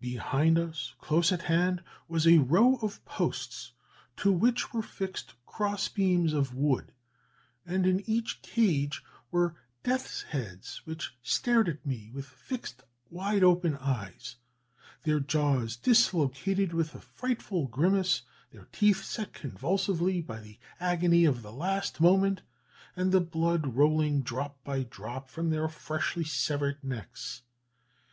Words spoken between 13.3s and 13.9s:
open